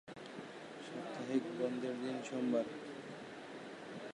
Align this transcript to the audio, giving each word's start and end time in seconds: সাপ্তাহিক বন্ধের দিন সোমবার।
সাপ্তাহিক 0.87 1.43
বন্ধের 1.59 1.95
দিন 2.01 2.17
সোমবার। 2.29 2.65